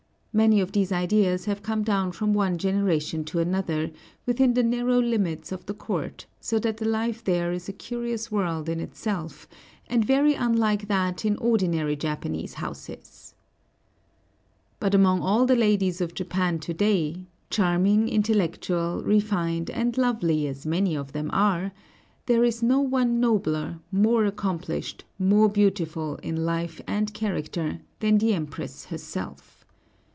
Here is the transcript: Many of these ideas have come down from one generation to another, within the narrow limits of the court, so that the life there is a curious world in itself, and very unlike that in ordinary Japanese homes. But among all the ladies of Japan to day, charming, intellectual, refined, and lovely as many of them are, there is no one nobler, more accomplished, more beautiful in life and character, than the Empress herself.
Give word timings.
Many 0.33 0.61
of 0.61 0.71
these 0.71 0.93
ideas 0.93 1.43
have 1.43 1.61
come 1.61 1.83
down 1.83 2.13
from 2.13 2.33
one 2.33 2.57
generation 2.57 3.25
to 3.25 3.39
another, 3.39 3.91
within 4.25 4.53
the 4.53 4.63
narrow 4.63 4.97
limits 5.01 5.51
of 5.51 5.65
the 5.65 5.73
court, 5.73 6.25
so 6.39 6.57
that 6.59 6.77
the 6.77 6.85
life 6.87 7.21
there 7.21 7.51
is 7.51 7.67
a 7.67 7.73
curious 7.73 8.31
world 8.31 8.69
in 8.69 8.79
itself, 8.79 9.45
and 9.89 10.05
very 10.05 10.33
unlike 10.33 10.87
that 10.87 11.25
in 11.25 11.35
ordinary 11.39 11.97
Japanese 11.97 12.53
homes. 12.53 13.33
But 14.79 14.95
among 14.95 15.19
all 15.19 15.45
the 15.45 15.57
ladies 15.57 15.99
of 15.99 16.13
Japan 16.13 16.59
to 16.59 16.73
day, 16.73 17.25
charming, 17.49 18.07
intellectual, 18.07 19.03
refined, 19.03 19.69
and 19.69 19.97
lovely 19.97 20.47
as 20.47 20.65
many 20.65 20.95
of 20.95 21.11
them 21.11 21.29
are, 21.33 21.73
there 22.27 22.45
is 22.45 22.63
no 22.63 22.79
one 22.79 23.19
nobler, 23.19 23.79
more 23.91 24.23
accomplished, 24.25 25.03
more 25.19 25.49
beautiful 25.49 26.15
in 26.23 26.45
life 26.45 26.79
and 26.87 27.13
character, 27.13 27.81
than 27.99 28.17
the 28.19 28.33
Empress 28.33 28.85
herself. 28.85 29.57